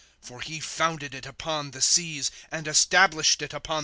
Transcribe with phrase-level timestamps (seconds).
[0.01, 3.79] ^ For he founded it upon the seas, And established it upon the floods.